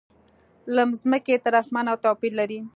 له 0.75 0.83
مځکې 0.91 1.35
تر 1.43 1.53
اسمانه 1.61 1.93
توپیر 2.03 2.33
لري. 2.39 2.59